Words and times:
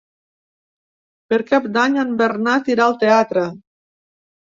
Per 1.35 1.39
Cap 1.53 1.69
d'Any 1.77 2.01
en 2.07 2.17
Bernat 2.25 2.75
irà 2.77 2.91
al 2.91 3.01
teatre. 3.07 3.49